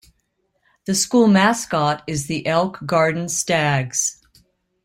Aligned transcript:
The 0.85 0.95
school 0.95 1.27
mascot 1.27 2.01
is 2.07 2.25
the 2.25 2.47
Elk 2.47 2.79
Garden 2.87 3.29
Stags. 3.29 4.19